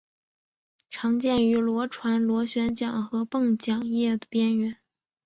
[0.89, 4.77] 常见于轮船螺旋桨和泵桨叶的边缘。